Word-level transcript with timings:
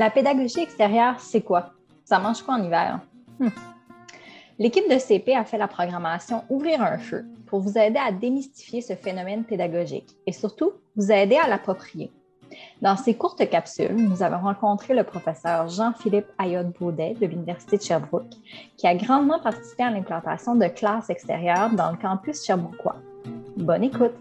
La 0.00 0.08
pédagogie 0.08 0.60
extérieure, 0.60 1.20
c'est 1.20 1.42
quoi? 1.42 1.74
Ça 2.06 2.18
mange 2.18 2.40
quoi 2.40 2.54
en 2.54 2.64
hiver? 2.64 3.00
Hmm. 3.38 3.50
L'équipe 4.58 4.88
de 4.90 4.96
CP 4.96 5.36
a 5.36 5.44
fait 5.44 5.58
la 5.58 5.68
programmation 5.68 6.42
Ouvrir 6.48 6.80
un 6.82 6.96
feu 6.96 7.26
pour 7.44 7.60
vous 7.60 7.76
aider 7.76 7.98
à 7.98 8.10
démystifier 8.10 8.80
ce 8.80 8.94
phénomène 8.94 9.44
pédagogique 9.44 10.16
et 10.26 10.32
surtout 10.32 10.72
vous 10.96 11.12
aider 11.12 11.36
à 11.36 11.46
l'approprier. 11.48 12.10
Dans 12.80 12.96
ces 12.96 13.12
courtes 13.12 13.46
capsules, 13.50 13.94
nous 13.94 14.22
avons 14.22 14.38
rencontré 14.38 14.94
le 14.94 15.04
professeur 15.04 15.68
Jean-Philippe 15.68 16.32
Ayotte-Baudet 16.38 17.16
de 17.20 17.26
l'Université 17.26 17.76
de 17.76 17.82
Sherbrooke, 17.82 18.32
qui 18.78 18.86
a 18.86 18.94
grandement 18.94 19.38
participé 19.38 19.82
à 19.82 19.90
l'implantation 19.90 20.54
de 20.54 20.66
classes 20.68 21.10
extérieures 21.10 21.74
dans 21.74 21.90
le 21.90 21.98
campus 21.98 22.42
sherbrookeois. 22.42 22.96
Bonne 23.58 23.84
écoute! 23.84 24.14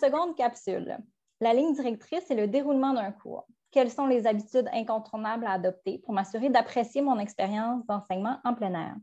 Seconde 0.00 0.36
capsule. 0.36 0.98
La 1.44 1.52
ligne 1.52 1.74
directrice 1.74 2.30
est 2.30 2.36
le 2.36 2.48
déroulement 2.48 2.94
d'un 2.94 3.12
cours. 3.12 3.46
Quelles 3.70 3.90
sont 3.90 4.06
les 4.06 4.26
habitudes 4.26 4.70
incontournables 4.72 5.44
à 5.44 5.52
adopter 5.52 5.98
pour 5.98 6.14
m'assurer 6.14 6.48
d'apprécier 6.48 7.02
mon 7.02 7.18
expérience 7.18 7.84
d'enseignement 7.84 8.38
en 8.44 8.54
plein 8.54 8.72
air? 8.72 8.94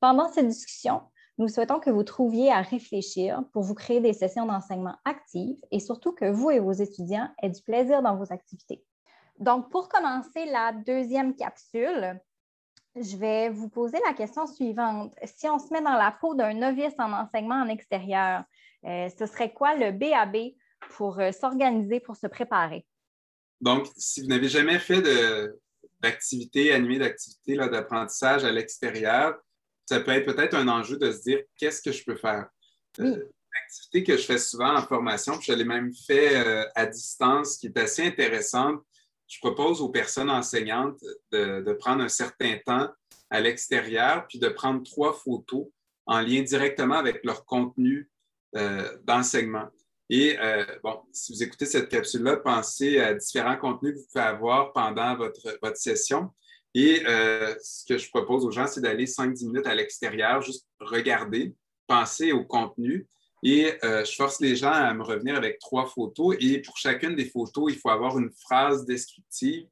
Pendant 0.00 0.26
cette 0.26 0.48
discussion, 0.48 1.02
nous 1.38 1.46
souhaitons 1.46 1.78
que 1.78 1.90
vous 1.90 2.02
trouviez 2.02 2.50
à 2.50 2.62
réfléchir 2.62 3.44
pour 3.52 3.62
vous 3.62 3.76
créer 3.76 4.00
des 4.00 4.12
sessions 4.12 4.44
d'enseignement 4.44 4.96
actives 5.04 5.60
et 5.70 5.78
surtout 5.78 6.10
que 6.10 6.28
vous 6.28 6.50
et 6.50 6.58
vos 6.58 6.72
étudiants 6.72 7.28
aient 7.40 7.50
du 7.50 7.62
plaisir 7.62 8.02
dans 8.02 8.16
vos 8.16 8.32
activités. 8.32 8.84
Donc, 9.38 9.70
pour 9.70 9.88
commencer 9.88 10.46
la 10.46 10.72
deuxième 10.72 11.36
capsule, 11.36 12.20
je 12.96 13.16
vais 13.16 13.50
vous 13.50 13.68
poser 13.68 14.00
la 14.04 14.14
question 14.14 14.48
suivante. 14.48 15.14
Si 15.22 15.48
on 15.48 15.60
se 15.60 15.72
met 15.72 15.80
dans 15.80 15.94
la 15.94 16.10
peau 16.10 16.34
d'un 16.34 16.54
novice 16.54 16.94
en 16.98 17.12
enseignement 17.12 17.62
en 17.62 17.68
extérieur, 17.68 18.42
euh, 18.84 19.08
ce 19.16 19.26
serait 19.26 19.52
quoi 19.52 19.76
le 19.76 19.92
BAB 19.92 20.54
pour 20.90 21.18
euh, 21.20 21.32
s'organiser, 21.32 22.00
pour 22.00 22.16
se 22.16 22.26
préparer? 22.26 22.84
Donc, 23.60 23.88
si 23.96 24.20
vous 24.22 24.28
n'avez 24.28 24.48
jamais 24.48 24.78
fait 24.78 25.02
d'activité, 26.00 26.72
animée 26.72 26.98
d'activité 26.98 27.56
d'apprentissage 27.56 28.44
à 28.44 28.52
l'extérieur, 28.52 29.36
ça 29.86 30.00
peut 30.00 30.10
être 30.10 30.26
peut-être 30.26 30.54
un 30.54 30.68
enjeu 30.68 30.98
de 30.98 31.10
se 31.12 31.22
dire 31.22 31.40
qu'est-ce 31.56 31.80
que 31.80 31.92
je 31.92 32.04
peux 32.04 32.16
faire? 32.16 32.48
Oui. 32.98 33.06
Euh, 33.06 33.32
activité 33.64 34.02
que 34.02 34.16
je 34.16 34.24
fais 34.24 34.38
souvent 34.38 34.76
en 34.76 34.82
formation, 34.82 35.38
puis 35.38 35.46
je 35.46 35.52
l'ai 35.52 35.64
même 35.64 35.92
fait 35.94 36.36
euh, 36.36 36.64
à 36.74 36.86
distance, 36.86 37.56
qui 37.56 37.68
est 37.68 37.78
assez 37.78 38.04
intéressante. 38.04 38.82
Je 39.28 39.38
propose 39.38 39.80
aux 39.80 39.88
personnes 39.88 40.30
enseignantes 40.30 40.98
de, 41.30 41.72
prendre 41.74 42.02
un 42.02 42.08
certain 42.08 42.58
temps 42.66 42.88
à 43.30 43.40
l'extérieur, 43.40 44.26
puis 44.28 44.38
de 44.38 44.48
prendre 44.48 44.82
trois 44.82 45.14
photos 45.14 45.66
en 46.06 46.20
lien 46.20 46.42
directement 46.42 46.96
avec 46.96 47.24
leur 47.24 47.46
contenu 47.46 48.10
d'enseignement. 49.04 49.68
Et 50.10 50.38
euh, 50.38 50.64
bon, 50.82 51.00
si 51.12 51.32
vous 51.32 51.42
écoutez 51.42 51.66
cette 51.66 51.88
capsule-là, 51.88 52.36
pensez 52.36 52.98
à 52.98 53.14
différents 53.14 53.56
contenus 53.56 53.94
que 53.94 53.98
vous 54.00 54.06
pouvez 54.12 54.24
avoir 54.24 54.72
pendant 54.72 55.16
votre, 55.16 55.58
votre 55.62 55.76
session. 55.76 56.30
Et 56.74 57.02
euh, 57.06 57.54
ce 57.62 57.84
que 57.86 57.96
je 57.98 58.08
propose 58.10 58.44
aux 58.44 58.50
gens, 58.50 58.66
c'est 58.66 58.80
d'aller 58.80 59.06
5-10 59.06 59.46
minutes 59.46 59.66
à 59.66 59.74
l'extérieur, 59.74 60.42
juste 60.42 60.66
regarder, 60.80 61.54
penser 61.86 62.32
au 62.32 62.44
contenu. 62.44 63.06
Et 63.42 63.72
euh, 63.84 64.04
je 64.04 64.14
force 64.14 64.40
les 64.40 64.56
gens 64.56 64.72
à 64.72 64.92
me 64.92 65.02
revenir 65.02 65.36
avec 65.36 65.58
trois 65.58 65.86
photos. 65.86 66.36
Et 66.40 66.60
pour 66.60 66.76
chacune 66.76 67.14
des 67.14 67.26
photos, 67.26 67.72
il 67.72 67.78
faut 67.78 67.90
avoir 67.90 68.18
une 68.18 68.30
phrase 68.30 68.84
descriptive 68.84 69.66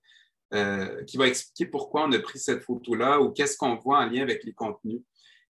qui 1.06 1.16
va 1.16 1.28
expliquer 1.28 1.64
pourquoi 1.64 2.04
on 2.04 2.12
a 2.12 2.18
pris 2.18 2.38
cette 2.38 2.62
photo-là 2.62 3.22
ou 3.22 3.30
qu'est-ce 3.30 3.56
qu'on 3.56 3.76
voit 3.76 4.00
en 4.00 4.04
lien 4.04 4.20
avec 4.20 4.44
les 4.44 4.52
contenus. 4.52 5.00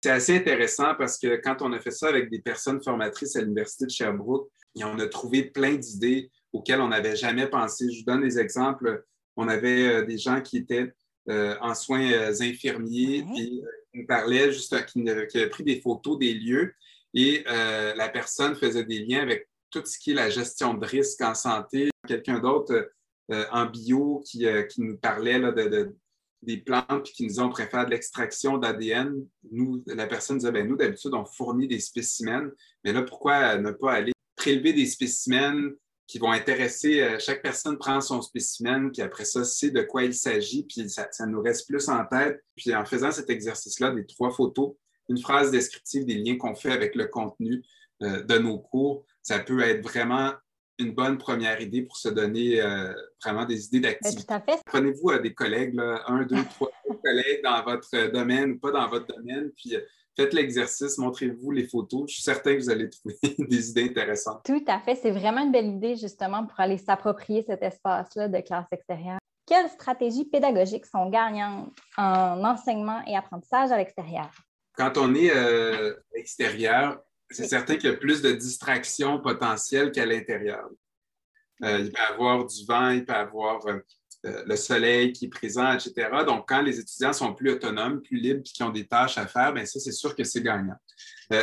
C'est 0.03 0.09
assez 0.09 0.37
intéressant 0.37 0.95
parce 0.95 1.19
que 1.19 1.39
quand 1.43 1.61
on 1.61 1.73
a 1.73 1.79
fait 1.79 1.91
ça 1.91 2.07
avec 2.07 2.29
des 2.29 2.39
personnes 2.39 2.81
formatrices 2.83 3.35
à 3.35 3.41
l'Université 3.41 3.85
de 3.85 3.91
Sherbrooke, 3.91 4.49
et 4.75 4.83
on 4.83 4.97
a 4.99 5.07
trouvé 5.07 5.43
plein 5.43 5.75
d'idées 5.75 6.31
auxquelles 6.53 6.81
on 6.81 6.89
n'avait 6.89 7.15
jamais 7.15 7.47
pensé. 7.47 7.89
Je 7.91 7.99
vous 7.99 8.05
donne 8.05 8.21
des 8.21 8.39
exemples. 8.39 9.03
On 9.35 9.47
avait 9.47 9.87
euh, 9.87 10.05
des 10.05 10.17
gens 10.17 10.41
qui 10.41 10.57
étaient 10.57 10.93
euh, 11.29 11.55
en 11.61 11.75
soins 11.75 12.11
euh, 12.11 12.33
infirmiers 12.41 13.17
et 13.17 13.25
qui 13.35 13.61
nous 13.93 14.05
parlaient 14.05 14.51
juste 14.51 14.85
qui, 14.85 15.07
avaient 15.09 15.49
pris 15.49 15.63
des 15.63 15.81
photos 15.81 16.17
des 16.17 16.33
lieux 16.33 16.73
et 17.13 17.43
la 17.45 18.07
personne 18.07 18.55
faisait 18.55 18.85
des 18.85 18.99
liens 18.99 19.21
avec 19.21 19.49
tout 19.69 19.83
ce 19.85 19.99
qui 19.99 20.11
est 20.11 20.15
la 20.15 20.29
gestion 20.29 20.75
de 20.75 20.85
risque 20.85 21.19
en 21.19 21.35
santé. 21.35 21.89
Quelqu'un 22.07 22.39
d'autre 22.39 22.89
en 23.29 23.65
bio 23.65 24.23
qui, 24.25 24.45
nous 24.77 24.97
parlait 24.97 25.41
de, 25.41 25.93
des 26.41 26.57
plantes 26.57 27.03
qui 27.03 27.23
nous 27.23 27.29
disait 27.29 27.41
on 27.41 27.49
préfère 27.49 27.85
de 27.85 27.91
l'extraction 27.91 28.57
d'ADN. 28.57 29.25
Nous, 29.51 29.83
la 29.87 30.07
personne 30.07 30.37
disait 30.37 30.51
ben, 30.51 30.67
nous, 30.67 30.75
d'habitude, 30.75 31.13
on 31.13 31.25
fournit 31.25 31.67
des 31.67 31.79
spécimens, 31.79 32.49
mais 32.83 32.93
là, 32.93 33.03
pourquoi 33.03 33.57
ne 33.57 33.71
pas 33.71 33.93
aller 33.93 34.13
prélever 34.35 34.73
des 34.73 34.87
spécimens 34.87 35.71
qui 36.11 36.19
vont 36.19 36.31
intéresser. 36.31 37.01
Euh, 37.01 37.19
chaque 37.19 37.41
personne 37.41 37.77
prend 37.77 38.01
son 38.01 38.21
spécimen, 38.21 38.91
puis 38.91 39.01
après 39.01 39.23
ça, 39.23 39.45
sait 39.45 39.71
de 39.71 39.81
quoi 39.81 40.03
il 40.03 40.13
s'agit, 40.13 40.63
puis 40.63 40.89
ça, 40.89 41.07
nous 41.25 41.41
reste 41.41 41.67
plus 41.67 41.87
en 41.87 42.03
tête. 42.05 42.43
Puis 42.55 42.75
en 42.75 42.83
faisant 42.83 43.11
cet 43.11 43.29
exercice-là, 43.29 43.91
des 43.91 44.05
trois 44.05 44.31
photos, 44.31 44.73
une 45.09 45.17
phrase 45.17 45.51
descriptive 45.51 46.05
des 46.05 46.15
liens 46.15 46.37
qu'on 46.37 46.55
fait 46.55 46.71
avec 46.71 46.95
le 46.95 47.07
contenu 47.07 47.63
euh, 48.01 48.23
de 48.23 48.37
nos 48.39 48.59
cours, 48.59 49.05
ça 49.21 49.39
peut 49.39 49.61
être 49.61 49.81
vraiment 49.83 50.33
une 50.79 50.93
bonne 50.93 51.17
première 51.17 51.61
idée 51.61 51.83
pour 51.83 51.97
se 51.97 52.09
donner 52.09 52.61
euh, 52.61 52.93
vraiment 53.23 53.45
des 53.45 53.65
idées 53.65 53.79
ben, 53.79 53.91
d'activité. 53.91 54.33
Prenez-vous 54.65 55.17
des 55.19 55.33
collègues, 55.33 55.79
un, 56.07 56.23
deux, 56.23 56.43
trois 56.55 56.71
collègues 57.03 57.41
dans 57.43 57.63
votre 57.63 58.11
domaine 58.11 58.51
ou 58.51 58.59
pas 58.59 58.71
dans 58.71 58.87
votre 58.87 59.07
domaine, 59.07 59.51
puis 59.55 59.75
faites 60.15 60.33
l'exercice, 60.33 60.97
montrez-vous 60.97 61.51
les 61.51 61.67
photos. 61.67 62.09
Je 62.09 62.15
suis 62.15 62.23
certain 62.23 62.55
que 62.55 62.59
vous 62.61 62.69
allez 62.69 62.89
trouver 62.89 63.17
des 63.37 63.69
idées 63.69 63.85
intéressantes. 63.85 64.41
Tout 64.43 64.63
à 64.67 64.79
fait. 64.79 64.95
C'est 64.95 65.11
vraiment 65.11 65.41
une 65.41 65.51
belle 65.51 65.67
idée, 65.67 65.95
justement, 65.95 66.45
pour 66.45 66.59
aller 66.59 66.77
s'approprier 66.77 67.43
cet 67.43 67.63
espace-là 67.63 68.27
de 68.27 68.39
classe 68.39 68.67
extérieure. 68.71 69.19
Quelles 69.47 69.69
stratégies 69.69 70.25
pédagogiques 70.25 70.85
sont 70.85 71.09
gagnantes 71.09 71.75
en 71.97 72.43
enseignement 72.43 73.01
et 73.07 73.15
apprentissage 73.17 73.71
à 73.71 73.77
l'extérieur? 73.77 74.29
Quand 74.73 74.97
on 74.97 75.13
est 75.13 75.31
euh, 75.35 75.93
extérieur, 76.15 77.01
c'est 77.31 77.47
certain 77.47 77.75
qu'il 77.75 77.89
y 77.89 77.93
a 77.93 77.97
plus 77.97 78.21
de 78.21 78.31
distractions 78.31 79.19
potentielles 79.19 79.91
qu'à 79.91 80.05
l'intérieur. 80.05 80.69
Euh, 81.63 81.79
il 81.79 81.91
peut 81.91 82.01
y 82.01 82.13
avoir 82.13 82.45
du 82.45 82.65
vent, 82.65 82.89
il 82.89 83.05
peut 83.05 83.13
y 83.13 83.15
avoir 83.15 83.65
euh, 83.67 83.79
euh, 84.25 84.43
le 84.45 84.55
soleil 84.55 85.13
qui 85.13 85.25
est 85.25 85.29
présent, 85.29 85.71
etc. 85.73 86.09
Donc, 86.25 86.47
quand 86.47 86.61
les 86.61 86.79
étudiants 86.79 87.13
sont 87.13 87.33
plus 87.33 87.51
autonomes, 87.51 88.01
plus 88.01 88.17
libres, 88.17 88.41
et 88.41 88.43
qui 88.43 88.63
ont 88.63 88.69
des 88.69 88.87
tâches 88.87 89.17
à 89.17 89.27
faire, 89.27 89.53
bien, 89.53 89.65
ça, 89.65 89.79
c'est 89.79 89.91
sûr 89.91 90.15
que 90.15 90.23
c'est 90.23 90.41
gagnant. 90.41 90.75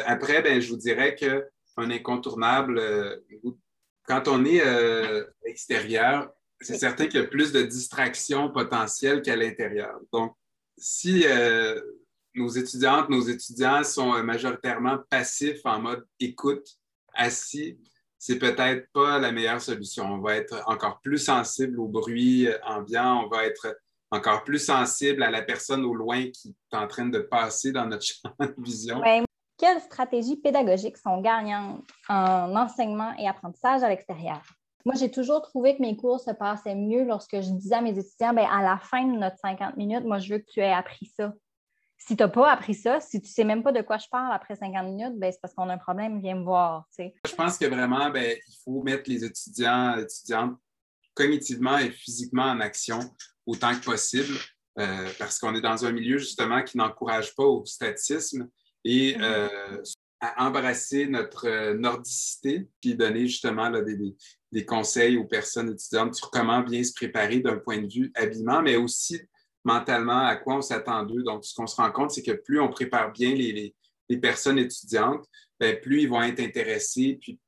Après, 0.07 0.43
bien, 0.43 0.61
je 0.61 0.69
vous 0.71 0.77
dirais 0.77 1.15
qu'un 1.15 1.91
incontournable, 1.91 2.81
quand 4.05 4.29
on 4.29 4.45
est 4.45 4.63
extérieur, 5.45 6.31
c'est 6.61 6.77
certain 6.77 7.07
qu'il 7.07 7.21
y 7.21 7.23
a 7.23 7.27
plus 7.27 7.53
de 7.53 7.63
distractions 7.63 8.51
potentielles 8.51 9.23
qu'à 9.23 9.35
l'intérieur. 9.35 9.99
Donc, 10.13 10.37
si 10.77 11.25
nos 12.39 12.49
étudiantes, 12.49 13.09
nos 13.09 13.23
étudiants 13.23 13.85
sont 13.85 14.23
majoritairement 14.23 14.99
passifs 15.11 15.61
en 15.65 15.81
mode 15.81 16.07
écoute, 16.21 16.67
assis, 17.15 17.79
c'est 18.19 18.39
peut-être 18.39 18.89
pas 18.93 19.19
la 19.19 19.33
meilleure 19.33 19.61
solution. 19.61 20.05
On 20.05 20.19
va 20.19 20.37
être 20.37 20.63
encore 20.67 21.01
plus 21.01 21.19
sensible 21.19 21.79
au 21.79 21.87
bruit 21.87 22.49
ambiant, 22.65 23.25
on 23.25 23.29
va 23.29 23.45
être 23.45 23.77
encore 24.11 24.45
plus 24.45 24.59
sensible 24.59 25.23
à 25.23 25.31
la 25.31 25.43
personne 25.43 25.85
au 25.85 25.95
loin 25.95 26.31
qui 26.31 26.57
est 26.73 26.77
en 26.77 26.87
train 26.87 27.07
de 27.07 27.19
passer 27.19 27.73
dans 27.73 27.87
notre 27.87 28.05
champ 28.07 28.33
de 28.41 28.55
vision. 28.59 29.03
Quelles 29.59 29.81
stratégies 29.81 30.37
pédagogiques 30.37 30.97
sont 30.97 31.21
gagnantes 31.21 31.85
en 32.09 32.55
enseignement 32.55 33.13
et 33.19 33.29
apprentissage 33.29 33.83
à 33.83 33.89
l'extérieur? 33.89 34.41
Moi, 34.85 34.95
j'ai 34.95 35.11
toujours 35.11 35.43
trouvé 35.43 35.77
que 35.77 35.83
mes 35.83 35.97
cours 35.97 36.21
se 36.21 36.31
passaient 36.31 36.77
mieux 36.77 37.05
lorsque 37.05 37.41
je 37.41 37.51
disais 37.51 37.75
à 37.75 37.81
mes 37.81 37.99
étudiants, 37.99 38.33
bien, 38.33 38.49
à 38.49 38.63
la 38.63 38.79
fin 38.79 39.05
de 39.05 39.19
notre 39.19 39.37
50 39.39 39.77
minutes, 39.77 40.05
moi, 40.05 40.19
je 40.19 40.35
veux 40.35 40.39
que 40.39 40.47
tu 40.51 40.61
aies 40.61 40.73
appris 40.73 41.13
ça. 41.17 41.35
Si 41.99 42.17
tu 42.17 42.23
n'as 42.23 42.29
pas 42.29 42.53
appris 42.53 42.75
ça, 42.75 43.01
si 43.01 43.21
tu 43.21 43.27
ne 43.27 43.33
sais 43.33 43.45
même 43.45 43.63
pas 43.63 43.73
de 43.73 43.83
quoi 43.83 43.99
je 43.99 44.07
parle 44.11 44.33
après 44.33 44.57
50 44.57 44.85
minutes, 44.87 45.19
ben, 45.19 45.31
c'est 45.33 45.41
parce 45.41 45.53
qu'on 45.53 45.69
a 45.69 45.75
un 45.75 45.79
problème, 45.79 46.21
viens 46.21 46.37
me 46.37 46.45
voir. 46.45 46.89
Je 46.99 47.35
pense 47.35 47.59
que 47.59 47.67
vraiment, 47.67 48.11
ben, 48.11 48.37
il 48.47 48.57
faut 48.65 48.83
mettre 48.83 49.11
les 49.11 49.25
étudiants, 49.25 49.99
étudiantes 49.99 50.57
cognitivement 51.15 51.79
et 51.79 51.91
physiquement 51.91 52.45
en 52.45 52.61
action 52.61 53.01
autant 53.45 53.75
que 53.75 53.85
possible, 53.85 54.35
euh, 54.79 55.09
parce 55.19 55.41
qu'on 55.41 55.55
est 55.57 55.61
dans 55.61 55.85
un 55.85 55.91
milieu 55.91 56.19
justement 56.19 56.63
qui 56.63 56.79
n'encourage 56.79 57.35
pas 57.35 57.45
au 57.45 57.65
statisme 57.67 58.49
et 58.85 59.15
mm-hmm. 59.15 59.23
euh, 59.23 59.83
à 60.21 60.47
embrasser 60.47 61.07
notre 61.07 61.47
euh, 61.49 61.75
nordicité, 61.75 62.69
puis 62.81 62.95
donner 62.95 63.27
justement 63.27 63.71
des, 63.71 63.97
des, 64.53 64.65
conseils 64.65 65.17
aux 65.17 65.25
personnes 65.25 65.71
étudiantes 65.71 66.15
sur 66.15 66.31
comment 66.31 66.61
bien 66.61 66.85
se 66.85 66.93
préparer 66.93 67.41
d'un 67.41 67.57
point 67.57 67.79
de 67.79 67.93
vue 67.93 68.13
habillement, 68.15 68.63
mais 68.63 68.77
aussi 68.77 69.21
mentalement 69.65 70.27
à 70.27 70.37
quoi 70.37 70.57
on 70.57 70.63
s'attend 70.63 71.03
d'eux. 71.03 71.23
Donc, 71.23 71.45
ce 71.45 71.55
qu'on 71.55 71.67
se 71.67 71.77
rend 71.77 71.91
compte, 71.91 72.11
c'est 72.11 72.23
que 72.23 72.33
plus 72.33 72.61
on 72.61 72.69
prépare 72.69 73.13
bien 73.13 73.35
les, 73.35 73.75
personnes 74.21 74.59
étudiantes, 74.59 75.27
ben, 75.61 75.79
plus 75.81 76.03
ils 76.03 76.09
vont 76.09 76.23
être 76.23 76.41
intéressés, 76.41 77.19
puis 77.21 77.39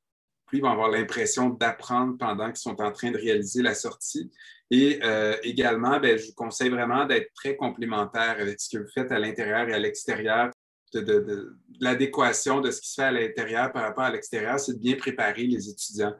plus 0.45 0.59
ils 0.59 0.61
vont 0.61 0.69
avoir 0.69 0.89
l'impression 0.89 1.49
d'apprendre 1.49 2.17
pendant 2.17 2.47
qu'ils 2.47 2.57
sont 2.57 2.79
en 2.81 2.91
train 2.91 3.11
de 3.11 3.17
réaliser 3.17 3.61
la 3.63 3.73
sortie. 3.73 4.31
Et 4.69 4.99
euh, 5.03 5.35
également, 5.43 5.99
ben, 5.99 6.17
je 6.17 6.27
vous 6.27 6.33
conseille 6.33 6.69
vraiment 6.69 7.05
d'être 7.05 7.33
très 7.33 7.55
complémentaire 7.55 8.37
avec 8.39 8.59
ce 8.59 8.77
que 8.77 8.83
vous 8.83 8.89
faites 8.93 9.11
à 9.11 9.19
l'intérieur 9.19 9.67
et 9.69 9.73
à 9.73 9.79
l'extérieur. 9.79 10.51
De, 10.93 11.57
l'adéquation 11.79 12.59
de 12.59 12.69
ce 12.69 12.81
qui 12.81 12.89
se 12.89 12.95
fait 12.95 13.07
à 13.07 13.11
l'intérieur 13.11 13.71
par 13.71 13.83
rapport 13.83 14.03
à 14.03 14.11
l'extérieur, 14.11 14.59
c'est 14.59 14.73
de 14.73 14.79
bien 14.79 14.95
préparer 14.95 15.43
les 15.43 15.69
étudiants. 15.69 16.13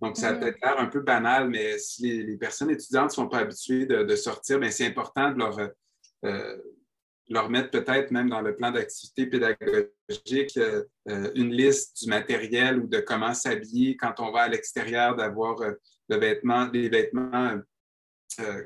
Donc, 0.00 0.16
ça 0.16 0.28
a 0.28 0.32
mm. 0.32 0.40
peut-être 0.40 0.60
l'air 0.62 0.78
un 0.78 0.86
peu 0.86 1.00
banal, 1.00 1.48
mais 1.48 1.78
si 1.78 2.22
les, 2.22 2.36
personnes 2.36 2.70
étudiantes 2.70 3.10
ne 3.10 3.14
sont 3.14 3.28
pas 3.28 3.38
habituées 3.38 3.86
de, 3.86 4.16
sortir, 4.16 4.60
c'est 4.70 4.86
important 4.86 5.32
de 5.32 5.38
leur, 5.38 5.58
euh, 6.24 6.56
leur 7.28 7.50
mettre 7.50 7.70
peut-être 7.70 8.10
même 8.10 8.28
dans 8.28 8.40
le 8.40 8.54
plan 8.54 8.70
d'activité 8.70 9.26
pédagogique 9.26 10.56
euh, 10.56 10.84
une 11.34 11.52
liste 11.52 12.02
du 12.02 12.08
matériel 12.08 12.78
ou 12.78 12.86
de 12.86 13.00
comment 13.00 13.34
s'habiller 13.34 13.96
quand 13.96 14.20
on 14.20 14.30
va 14.30 14.42
à 14.42 14.48
l'extérieur, 14.48 15.16
d'avoir 15.16 15.56
le 16.08 16.16
vêtement, 16.16 16.66
des 16.66 16.88
vêtements 16.88 17.58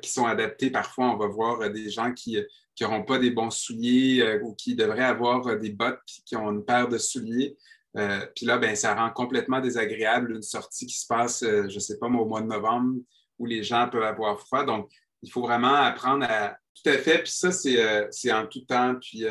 qui 0.02 0.11
sont 0.11 0.26
adaptés. 0.26 0.70
Parfois, 0.70 1.14
on 1.14 1.17
va 1.17 1.29
voir 1.29 1.70
des 1.70 1.88
gens 1.88 2.12
qui 2.12 2.37
n'auront 2.81 3.05
pas 3.05 3.19
des 3.19 3.31
bons 3.31 3.50
souliers 3.50 4.38
ou 4.43 4.55
qui 4.55 4.75
devraient 4.75 5.05
avoir 5.05 5.56
des 5.58 5.70
bottes 5.70 6.00
qui 6.05 6.37
ont 6.37 6.50
une 6.50 6.64
paire 6.64 6.88
de 6.88 6.99
souliers. 6.99 7.56
Euh, 7.96 8.26
puis 8.34 8.46
là, 8.46 8.58
ben, 8.58 8.74
ça 8.74 8.94
rend 8.94 9.10
complètement 9.10 9.60
désagréable 9.60 10.32
une 10.32 10.42
sortie 10.42 10.86
qui 10.86 10.96
se 10.96 11.06
passe, 11.06 11.42
euh, 11.42 11.68
je 11.68 11.74
ne 11.74 11.80
sais 11.80 11.98
pas, 11.98 12.06
au 12.06 12.24
mois 12.24 12.40
de 12.40 12.46
novembre, 12.46 13.00
où 13.38 13.46
les 13.46 13.62
gens 13.62 13.88
peuvent 13.88 14.02
avoir 14.02 14.40
froid. 14.40 14.64
Donc, 14.64 14.90
il 15.22 15.30
faut 15.30 15.42
vraiment 15.42 15.74
apprendre 15.74 16.26
à. 16.28 16.56
Tout 16.82 16.88
à 16.88 16.96
fait. 16.96 17.18
Puis 17.18 17.32
ça, 17.32 17.52
c'est 17.52 17.78
euh, 17.78 18.34
en 18.34 18.46
tout 18.46 18.62
temps. 18.62 18.94
Puis 19.00 19.24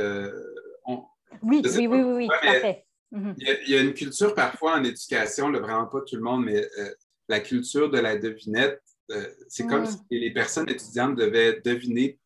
Oui, 1.42 1.62
oui, 1.64 1.64
oui, 1.64 1.88
oui, 1.88 2.02
oui, 2.02 2.28
tout 2.28 2.48
à 2.48 2.54
fait. 2.60 2.86
Mhm. 3.14 3.36
il, 3.38 3.70
y 3.70 3.76
a, 3.76 3.82
une 3.82 3.94
culture 3.94 4.34
parfois 4.34 4.78
en 4.78 4.84
éducation, 4.86 5.52
vraiment 5.52 5.88
pas 5.88 6.00
tout 6.02 6.16
le 6.16 6.22
monde, 6.22 6.46
mais 6.46 6.66
la 7.28 7.42
culture 7.42 7.90
de 7.90 8.00
la 8.00 8.16
devinette, 8.16 8.82
c'est 9.50 9.68
comme 9.68 9.84
mm. 9.84 9.88
si 9.88 10.00
les 10.12 10.32
personnes 10.32 10.70
étudiantes 10.70 11.18
devaient 11.18 11.60
deviner 11.60 12.20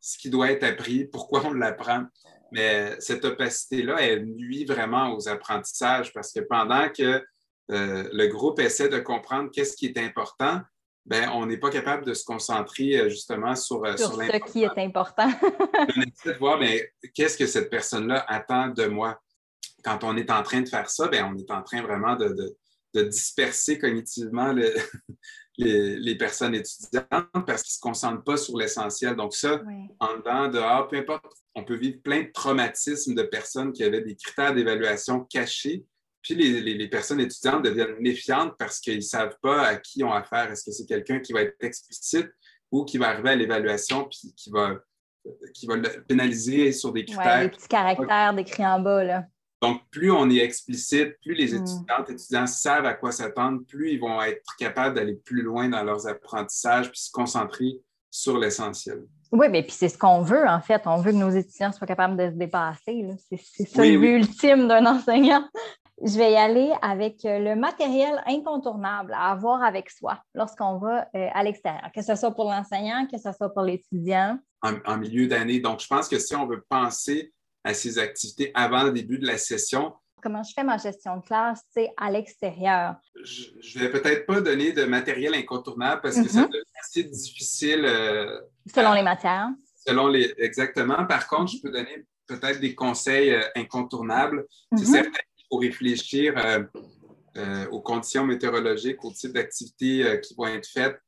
ce 0.00 0.18
qui 0.18 0.30
doit 0.30 0.50
être 0.50 0.64
appris, 0.64 1.04
pourquoi 1.04 1.44
on 1.46 1.52
l'apprend. 1.52 2.06
Mais 2.52 2.96
cette 3.00 3.24
opacité-là, 3.24 3.96
elle 4.00 4.24
nuit 4.24 4.64
vraiment 4.64 5.14
aux 5.14 5.28
apprentissages 5.28 6.12
parce 6.12 6.32
que 6.32 6.40
pendant 6.40 6.88
que 6.88 7.22
euh, 7.70 8.08
le 8.12 8.26
groupe 8.28 8.60
essaie 8.60 8.88
de 8.88 8.98
comprendre 8.98 9.50
qu'est-ce 9.52 9.76
qui 9.76 9.86
est 9.86 9.98
important, 9.98 10.60
ben, 11.04 11.30
on 11.34 11.46
n'est 11.46 11.58
pas 11.58 11.70
capable 11.70 12.04
de 12.04 12.14
se 12.14 12.24
concentrer 12.24 12.98
euh, 12.98 13.08
justement 13.08 13.54
sur, 13.54 13.84
euh, 13.84 13.96
sur, 13.96 14.12
ce 14.12 14.52
qui 14.52 14.62
est 14.62 14.78
important. 14.78 15.30
on 15.96 16.02
essaie 16.02 16.34
de 16.34 16.38
voir 16.38 16.58
ben, 16.58 16.80
qu'est-ce 17.14 17.36
que 17.36 17.46
cette 17.46 17.70
personne-là 17.70 18.24
attend 18.28 18.68
de 18.68 18.86
moi. 18.86 19.20
Quand 19.84 20.04
on 20.04 20.16
est 20.16 20.30
en 20.30 20.42
train 20.42 20.60
de 20.60 20.68
faire 20.68 20.90
ça, 20.90 21.08
ben, 21.08 21.24
on 21.24 21.38
est 21.38 21.50
en 21.50 21.62
train 21.62 21.82
vraiment 21.82 22.14
de, 22.16 22.34
de, 22.94 23.02
disperser 23.02 23.78
cognitivement 23.78 24.52
le, 24.52 24.74
les, 25.58 26.16
personnes 26.16 26.54
étudiantes 26.54 27.06
parce 27.46 27.62
qu'ils 27.62 27.72
ne 27.72 27.76
se 27.76 27.80
concentrent 27.80 28.24
pas 28.24 28.36
sur 28.36 28.56
l'essentiel. 28.56 29.16
Donc, 29.16 29.34
ça, 29.34 29.60
en 29.98 30.16
dedans, 30.18 30.48
dehors, 30.48 30.88
peu 30.88 30.96
importe, 30.96 31.24
on 31.54 31.64
peut 31.64 31.76
vivre 31.76 32.00
plein 32.02 32.22
de 32.22 32.30
traumatismes 32.32 33.14
de 33.14 33.22
personnes 33.22 33.72
qui 33.72 33.82
avaient 33.82 34.02
des 34.02 34.16
critères 34.16 34.54
d'évaluation 34.54 35.20
cachés. 35.24 35.84
Puis 36.22 36.34
les, 36.34 36.88
personnes 36.88 37.20
étudiantes 37.20 37.64
deviennent 37.64 37.96
méfiantes 38.00 38.54
parce 38.58 38.80
qu'ils 38.80 38.96
ne 38.96 39.00
savent 39.00 39.36
pas 39.42 39.62
à 39.62 39.76
qui 39.76 40.00
ils 40.00 40.04
ont 40.04 40.12
affaire. 40.12 40.50
Est-ce 40.50 40.64
que 40.64 40.72
c'est 40.72 40.86
quelqu'un 40.86 41.20
qui 41.20 41.32
va 41.32 41.42
être 41.42 41.56
explicite 41.60 42.28
ou 42.70 42.84
qui 42.84 42.98
va 42.98 43.08
arriver 43.08 43.30
à 43.30 43.36
l'évaluation 43.36 44.04
puis 44.04 44.34
qui 44.36 44.50
va, 44.50 44.74
qui 45.54 45.66
va 45.66 45.76
le 45.76 46.04
pénaliser 46.06 46.72
sur 46.72 46.92
des 46.92 47.04
critères. 47.04 47.40
des 47.40 47.48
petits 47.48 47.68
caractères 47.68 48.34
décrits 48.34 48.66
en 48.66 48.80
bas. 48.80 49.04
Là. 49.04 49.24
Donc, 49.60 49.82
plus 49.90 50.10
on 50.10 50.30
est 50.30 50.38
explicite, 50.38 51.18
plus 51.20 51.34
les 51.34 51.52
hmm. 51.52 51.62
étudiantes 51.62 52.10
et 52.10 52.12
étudiants 52.12 52.46
savent 52.46 52.86
à 52.86 52.94
quoi 52.94 53.10
s'attendre, 53.10 53.60
plus 53.66 53.92
ils 53.92 54.00
vont 54.00 54.22
être 54.22 54.42
capables 54.58 54.94
d'aller 54.94 55.14
plus 55.14 55.42
loin 55.42 55.68
dans 55.68 55.82
leurs 55.82 56.06
apprentissages 56.06 56.90
puis 56.90 57.00
se 57.00 57.10
concentrer 57.10 57.80
sur 58.10 58.38
l'essentiel. 58.38 59.02
Oui, 59.32 59.48
mais 59.50 59.62
puis 59.62 59.72
c'est 59.72 59.88
ce 59.88 59.98
qu'on 59.98 60.22
veut, 60.22 60.48
en 60.48 60.60
fait. 60.60 60.82
On 60.86 60.98
veut 60.98 61.12
que 61.12 61.16
nos 61.16 61.30
étudiants 61.30 61.72
soient 61.72 61.86
capables 61.86 62.16
de 62.16 62.30
se 62.30 62.36
dépasser. 62.36 63.06
C'est 63.28 63.66
ça 63.66 63.84
le 63.84 63.98
but 63.98 64.16
ultime 64.16 64.68
d'un 64.68 64.86
enseignant. 64.86 65.46
Je 66.02 66.16
vais 66.16 66.32
y 66.32 66.36
aller 66.36 66.72
avec 66.80 67.24
euh, 67.24 67.40
le 67.40 67.56
matériel 67.56 68.22
incontournable 68.26 69.12
à 69.14 69.32
avoir 69.32 69.62
avec 69.64 69.90
soi 69.90 70.22
lorsqu'on 70.32 70.78
va 70.78 71.08
euh, 71.16 71.28
à 71.34 71.42
l'extérieur, 71.42 71.90
que 71.92 72.02
ce 72.02 72.14
soit 72.14 72.30
pour 72.30 72.44
l'enseignant, 72.44 73.06
que 73.10 73.18
ce 73.18 73.32
soit 73.32 73.52
pour 73.52 73.62
l'étudiant. 73.62 74.38
en, 74.62 74.96
milieu 74.96 75.26
d'année. 75.26 75.58
Donc, 75.58 75.80
je 75.80 75.88
pense 75.88 76.08
que 76.08 76.20
si 76.20 76.36
on 76.36 76.46
veut 76.46 76.64
penser 76.68 77.32
à 77.64 77.74
ces 77.74 77.98
activités 77.98 78.50
avant 78.54 78.84
le 78.84 78.92
début 78.92 79.18
de 79.18 79.26
la 79.26 79.38
session. 79.38 79.92
Comment 80.22 80.42
je 80.42 80.52
fais 80.52 80.64
ma 80.64 80.78
gestion 80.78 81.18
de 81.18 81.22
classe 81.22 81.62
à 81.96 82.10
l'extérieur? 82.10 82.96
Je 83.22 83.78
ne 83.78 83.84
vais 83.84 83.90
peut-être 83.90 84.26
pas 84.26 84.40
donner 84.40 84.72
de 84.72 84.84
matériel 84.84 85.34
incontournable 85.34 86.00
parce 86.02 86.16
que 86.16 86.28
ça 86.28 86.42
mhm. 86.42 86.48
devient 86.48 86.64
assez 86.80 87.04
difficile. 87.04 87.84
Euh, 87.84 88.40
selon 88.74 88.94
les 88.94 89.02
matières. 89.02 89.48
Selon 89.86 90.08
les. 90.08 90.34
Exactement. 90.38 91.06
Par 91.06 91.28
contre, 91.28 91.52
je 91.52 91.62
peux 91.62 91.70
donner 91.70 92.04
peut-être 92.26 92.60
des 92.60 92.74
conseils 92.74 93.32
euh, 93.32 93.42
incontournables. 93.54 94.46
C'est 94.76 94.86
mhm. 94.86 94.92
certain 94.92 95.20
qu'il 95.36 95.46
faut 95.50 95.58
réfléchir 95.58 96.34
euh, 97.36 97.66
aux 97.70 97.80
conditions 97.80 98.24
météorologiques, 98.24 99.04
au 99.04 99.12
type 99.12 99.32
d'activités 99.32 100.20
qui 100.22 100.34
vont 100.34 100.48
être 100.48 100.66
faites. 100.66 100.98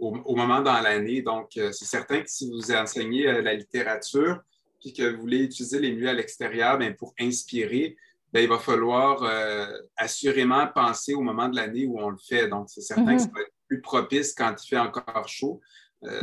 au, 0.00 0.16
au, 0.24 0.34
moment 0.34 0.62
dans 0.62 0.80
l'année. 0.80 1.20
Donc, 1.20 1.50
c'est 1.52 1.84
certain 1.84 2.22
que 2.22 2.30
si 2.30 2.48
vous 2.48 2.72
enseignez 2.72 3.42
la 3.42 3.52
littérature, 3.52 4.40
puis 4.86 4.92
que 4.92 5.12
vous 5.12 5.20
voulez 5.20 5.42
utiliser 5.42 5.80
les 5.80 5.90
milieux 5.90 6.08
à 6.08 6.12
l'extérieur 6.12 6.78
ben, 6.78 6.94
pour 6.94 7.12
inspirer, 7.18 7.96
ben, 8.32 8.40
il 8.40 8.48
va 8.48 8.60
falloir 8.60 9.20
euh, 9.24 9.66
assurément 9.96 10.64
penser 10.68 11.12
au 11.12 11.22
moment 11.22 11.48
de 11.48 11.56
l'année 11.56 11.86
où 11.86 11.98
on 11.98 12.10
le 12.10 12.16
fait. 12.16 12.46
Donc, 12.46 12.70
c'est 12.70 12.82
certain 12.82 13.16
que 13.16 13.22
ça 13.22 13.26
mhm. 13.26 13.34
va 13.34 13.40
être 13.40 13.52
plus 13.66 13.80
propice 13.80 14.32
quand 14.32 14.54
il 14.62 14.68
fait 14.68 14.78
encore 14.78 15.26
chaud. 15.26 15.60
Euh, 16.04 16.20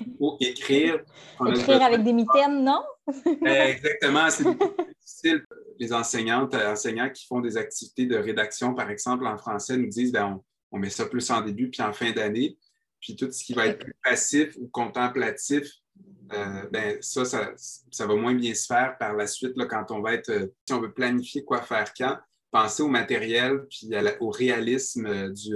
il 0.00 0.16
faut 0.16 0.36
écrire. 0.38 1.00
Écrire 1.44 1.82
avec 1.82 2.04
des 2.04 2.12
mitaines, 2.12 2.62
non? 2.62 2.84
Ben, 3.42 3.68
exactement. 3.70 4.30
C'est 4.30 4.44
difficile. 4.44 5.44
Les 5.80 5.92
enseignantes, 5.92 6.54
enseignants 6.54 7.10
qui 7.10 7.26
font 7.26 7.40
des 7.40 7.56
activités 7.56 8.06
de 8.06 8.16
rédaction, 8.16 8.74
par 8.74 8.90
exemple, 8.90 9.26
en 9.26 9.36
français, 9.36 9.76
nous 9.76 9.88
disent 9.88 10.12
ben, 10.12 10.40
on, 10.70 10.76
on 10.76 10.78
met 10.78 10.90
ça 10.90 11.06
plus 11.06 11.28
en 11.32 11.40
début 11.40 11.68
puis 11.68 11.82
en 11.82 11.92
fin 11.92 12.12
d'année. 12.12 12.56
Puis 13.00 13.16
tout 13.16 13.28
ce 13.32 13.42
qui 13.42 13.54
va 13.54 13.66
être 13.66 13.80
plus 13.80 13.96
passif 14.04 14.56
ou 14.60 14.68
contemplatif, 14.68 15.66
euh, 16.32 16.68
ben, 16.70 16.98
ça, 17.00 17.24
ça, 17.24 18.06
va 18.06 18.16
moins 18.16 18.34
bien 18.34 18.54
se 18.54 18.66
faire 18.66 18.96
par 18.98 19.14
la 19.14 19.26
suite 19.26 19.56
là, 19.56 19.66
quand 19.66 19.90
on 19.90 20.00
va 20.00 20.14
être, 20.14 20.30
euh, 20.30 20.46
si 20.66 20.72
on 20.72 20.80
veut 20.80 20.92
planifier 20.92 21.44
quoi 21.44 21.60
faire 21.60 21.92
quand, 21.96 22.16
penser 22.50 22.82
au 22.82 22.88
matériel 22.88 23.66
puis 23.68 23.90
au 24.20 24.30
réalisme 24.30 25.06
euh, 25.06 25.28
du, 25.30 25.54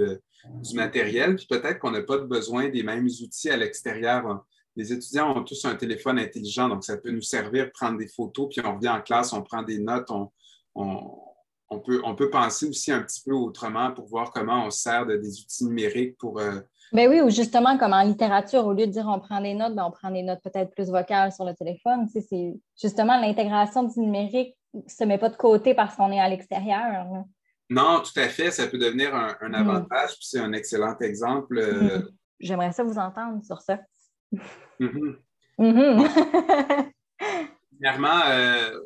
du, 0.61 0.75
matériel. 0.75 1.35
Puis 1.35 1.47
peut-être 1.49 1.79
qu'on 1.79 1.91
n'a 1.91 2.03
pas 2.03 2.19
besoin 2.19 2.69
des 2.69 2.83
mêmes 2.83 3.07
outils 3.07 3.49
à 3.49 3.57
l'extérieur. 3.57 4.43
Les 4.75 4.93
étudiants 4.93 5.35
ont 5.35 5.43
tous 5.43 5.65
un 5.65 5.75
téléphone 5.75 6.19
intelligent, 6.19 6.69
donc 6.69 6.83
ça 6.83 6.97
peut 6.97 7.11
nous 7.11 7.21
servir 7.21 7.71
prendre 7.71 7.97
des 7.97 8.07
photos, 8.07 8.47
puis 8.49 8.65
on 8.65 8.75
revient 8.75 8.89
en 8.89 9.01
classe, 9.01 9.33
on 9.33 9.41
prend 9.41 9.63
des 9.63 9.79
notes, 9.79 10.09
on, 10.11 10.29
peut, 11.77 12.01
on 12.03 12.15
peut 12.15 12.31
penser 12.31 12.67
aussi 12.67 12.91
un 12.91 13.03
petit 13.03 13.21
peu 13.23 13.33
autrement 13.33 13.91
pour 13.91 14.07
voir 14.07 14.31
comment 14.31 14.65
on 14.65 14.71
sert 14.71 15.05
de, 15.05 15.17
des 15.17 15.39
outils 15.39 15.65
numériques 15.65 16.17
pour 16.17 16.41
ben 16.91 17.07
oui, 17.07 17.21
ou 17.21 17.29
justement, 17.29 17.77
comme 17.77 17.93
en 17.93 18.01
littérature, 18.01 18.65
au 18.65 18.73
lieu 18.73 18.87
de 18.87 18.91
dire 18.91 19.05
on 19.07 19.19
prend 19.19 19.41
des 19.41 19.53
notes, 19.53 19.75
ben 19.75 19.85
on 19.85 19.91
prend 19.91 20.09
des 20.09 20.23
notes 20.23 20.41
peut-être 20.43 20.73
plus 20.73 20.89
vocales 20.89 21.31
sur 21.31 21.45
le 21.45 21.53
téléphone. 21.53 22.07
Tu 22.11 22.21
c'est 22.21 22.55
justement 22.81 23.19
l'intégration 23.19 23.83
du 23.83 23.99
numérique 23.99 24.57
ne 24.73 24.81
se 24.87 25.03
met 25.03 25.17
pas 25.17 25.29
de 25.29 25.35
côté 25.35 25.75
parce 25.75 25.95
qu'on 25.95 26.11
est 26.11 26.19
à 26.19 26.27
l'extérieur. 26.27 27.05
Non, 27.69 28.01
tout 28.01 28.19
à 28.19 28.27
fait. 28.27 28.49
Ça 28.49 28.67
peut 28.67 28.79
devenir 28.79 29.13
un, 29.13 29.49
mm. 29.49 29.53
avantage. 29.53 30.15
C'est 30.21 30.39
un 30.39 30.53
excellent 30.53 30.97
exemple. 30.99 31.57
Euh, 31.59 31.99
mm. 31.99 32.09
J'aimerais 32.39 32.71
ça 32.71 32.83
vous 32.83 32.97
entendre 32.97 33.43
sur 33.43 33.61
ça. 33.61 33.79
Mm-hmm. 34.79 35.15
Mm-hmm. 35.59 36.89
Premièrement, 37.71 38.21
euh, 38.29 38.79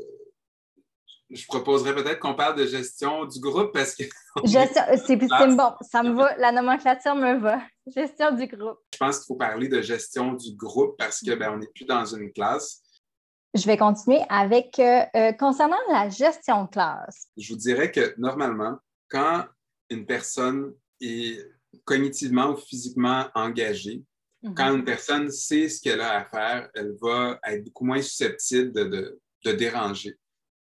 je 1.33 1.45
proposerais 1.47 1.95
peut-être 1.95 2.19
qu'on 2.19 2.35
parle 2.35 2.57
de 2.57 2.65
gestion 2.65 3.25
du 3.25 3.39
groupe 3.39 3.73
parce 3.73 3.95
que. 3.95 4.03
c'est 4.45 5.15
bon, 5.17 5.73
ça 5.81 6.03
me 6.03 6.13
va, 6.15 6.35
la 6.37 6.51
nomenclature 6.51 7.15
me 7.15 7.39
va. 7.39 7.61
Gestion 7.87 8.31
du 8.33 8.47
groupe. 8.47 8.77
Je 8.93 8.97
pense 8.97 9.19
qu'il 9.19 9.25
faut 9.27 9.35
parler 9.35 9.67
de 9.67 9.81
gestion 9.81 10.33
du 10.33 10.55
groupe 10.55 10.95
parce 10.97 11.19
qu'on 11.19 11.35
ben, 11.35 11.57
n'est 11.57 11.67
plus 11.67 11.85
dans 11.85 12.05
une 12.05 12.31
classe. 12.31 12.81
Je 13.53 13.65
vais 13.65 13.77
continuer 13.77 14.21
avec 14.29 14.79
euh, 14.79 15.01
euh, 15.15 15.31
concernant 15.33 15.77
la 15.91 16.09
gestion 16.09 16.63
de 16.63 16.69
classe. 16.69 17.27
Je 17.35 17.53
vous 17.53 17.59
dirais 17.59 17.91
que 17.91 18.15
normalement, 18.17 18.77
quand 19.09 19.45
une 19.89 20.05
personne 20.05 20.73
est 21.01 21.45
cognitivement 21.83 22.51
ou 22.51 22.55
physiquement 22.55 23.25
engagée, 23.35 24.01
mhm. 24.43 24.55
quand 24.55 24.73
une 24.73 24.85
personne 24.85 25.29
sait 25.29 25.67
ce 25.67 25.81
qu'elle 25.81 26.01
a 26.01 26.19
à 26.19 26.25
faire, 26.25 26.69
elle 26.73 26.95
va 27.01 27.39
être 27.43 27.65
beaucoup 27.65 27.85
moins 27.85 28.01
susceptible 28.01 28.71
de, 28.71 29.19
de 29.43 29.51
déranger. 29.51 30.17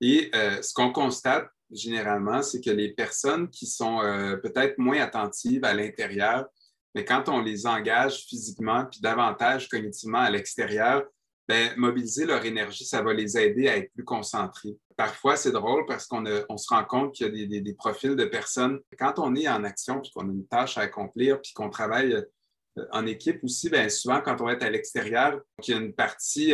Et 0.02 0.30
euh, 0.34 0.60
ce 0.60 0.74
qu'on 0.74 0.92
constate 0.92 1.48
généralement, 1.70 2.42
c'est 2.42 2.60
que 2.60 2.70
les 2.70 2.92
personnes 2.92 3.48
qui 3.48 3.66
sont 3.66 4.02
euh, 4.02 4.36
peut-être 4.36 4.76
moins 4.78 5.00
attentives 5.00 5.64
à 5.64 5.72
l'intérieur, 5.72 6.46
mais 6.94 7.04
quand 7.04 7.28
on 7.28 7.40
les 7.40 7.66
engage 7.66 8.26
physiquement 8.26 8.84
puis 8.84 9.00
davantage 9.00 9.68
cognitivement 9.68 10.18
à 10.18 10.30
l'extérieur, 10.30 11.04
ben, 11.48 11.72
mobiliser 11.76 12.26
leur 12.26 12.44
énergie, 12.44 12.84
ça 12.84 13.02
va 13.02 13.14
les 13.14 13.38
aider 13.38 13.68
à 13.68 13.76
être 13.76 13.92
plus 13.94 14.04
concentrés. 14.04 14.76
Parfois, 14.96 15.36
c'est 15.36 15.50
drôle 15.50 15.86
parce 15.86 16.06
qu'on 16.06 16.24
se 16.56 16.68
rend 16.68 16.84
compte 16.84 17.14
qu'il 17.14 17.34
y 17.34 17.56
a 17.56 17.60
des, 17.60 17.74
profils 17.74 18.14
de 18.14 18.24
personnes. 18.26 18.80
Quand 18.98 19.18
on 19.18 19.34
est 19.34 19.48
en 19.48 19.64
action 19.64 20.00
puis 20.00 20.12
qu'on 20.12 20.28
a 20.28 20.32
une 20.32 20.46
tâche 20.46 20.78
à 20.78 20.82
accomplir 20.82 21.40
puis 21.40 21.52
qu'on 21.52 21.70
travaille 21.70 22.12
euh, 22.12 22.86
en 22.92 23.06
équipe 23.06 23.42
aussi, 23.42 23.70
bien, 23.70 23.88
souvent, 23.88 24.20
quand 24.20 24.40
on 24.40 24.48
être 24.50 24.62
à 24.62 24.70
l'extérieur, 24.70 25.40
il 25.66 25.70
y 25.70 25.74
a 25.74 25.80
une 25.80 25.94
partie 25.94 26.52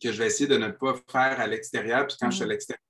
que 0.00 0.12
je 0.12 0.18
vais 0.18 0.26
essayer 0.26 0.46
de 0.46 0.56
ne 0.56 0.68
pas 0.68 0.94
faire 1.10 1.40
à 1.40 1.46
l'extérieur. 1.46 2.06
Puis 2.06 2.16
quand 2.20 2.30
je 2.30 2.36
suis 2.36 2.44
à 2.44 2.46
mm. 2.46 2.50
l'extérieur, 2.50 2.84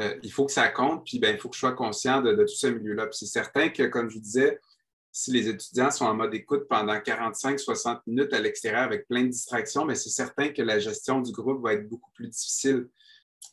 euh, 0.00 0.18
il 0.22 0.32
faut 0.32 0.46
que 0.46 0.52
ça 0.52 0.68
compte, 0.68 1.04
puis 1.04 1.18
ben, 1.18 1.34
il 1.34 1.40
faut 1.40 1.48
que 1.48 1.54
je 1.54 1.60
sois 1.60 1.72
conscient 1.72 2.22
de, 2.22 2.34
tout 2.34 2.48
ce 2.48 2.66
milieu-là. 2.66 3.06
Puis 3.06 3.18
c'est 3.18 3.26
certain 3.26 3.68
que, 3.68 3.84
comme 3.84 4.08
je 4.08 4.14
vous 4.14 4.22
disais, 4.22 4.58
si 5.10 5.30
les 5.30 5.48
étudiants 5.48 5.90
sont 5.90 6.06
en 6.06 6.14
mode 6.14 6.34
écoute 6.34 6.66
pendant 6.68 6.94
45-60 6.94 8.00
minutes 8.06 8.32
à 8.32 8.40
l'extérieur 8.40 8.82
avec 8.82 9.06
plein 9.06 9.24
de 9.24 9.28
distractions, 9.28 9.84
mais 9.84 9.94
c'est 9.94 10.08
certain 10.08 10.48
que 10.48 10.62
la 10.62 10.78
gestion 10.78 11.20
du 11.20 11.32
groupe 11.32 11.62
va 11.62 11.74
être 11.74 11.86
beaucoup 11.86 12.10
plus 12.12 12.28
difficile. 12.28 12.88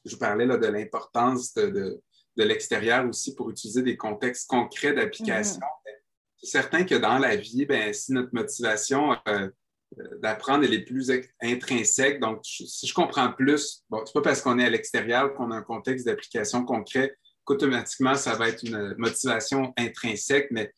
Je 0.06 0.12
vous 0.12 0.20
parlais 0.20 0.46
là, 0.46 0.58
de 0.58 0.68
l'importance 0.68 1.54
de, 1.54 2.02
l'extérieur 2.38 3.06
aussi 3.06 3.36
pour 3.36 3.50
utiliser 3.50 3.82
des 3.82 3.98
contextes 3.98 4.50
concrets 4.50 4.94
d'application. 4.94 5.60
Mm-hmm. 5.60 5.96
C'est 6.38 6.52
certain 6.52 6.86
que 6.86 6.96
dans 6.96 7.18
la 7.18 7.36
vie, 7.36 7.66
ben, 7.66 7.94
si 7.94 8.14
notre 8.14 8.34
motivation 8.34 9.18
euh, 9.28 9.50
d'apprendre 10.22 10.64
elle 10.64 10.74
est 10.74 10.86
plus 10.86 11.12
intrinsèque, 11.42 12.20
donc 12.20 12.42
si 12.44 12.88
je 12.88 12.94
comprends 12.94 13.32
plus, 13.32 13.84
bon, 13.90 14.04
c'est 14.06 14.14
pas 14.14 14.22
parce 14.22 14.42
qu'on 14.42 14.60
est 14.60 14.66
à 14.66 14.70
l'extérieur 14.70 15.34
qu'on 15.34 15.52
a 15.52 15.56
un 15.56 15.62
contexte 15.64 16.06
d'application 16.06 16.64
concret 16.64 17.16
qu'automatiquement 17.44 18.16
ça 18.16 18.36
va 18.36 18.50
être 18.50 18.64
une 18.64 18.96
motivation 18.98 19.74
intrinsèque, 19.78 20.50
mais 20.52 20.72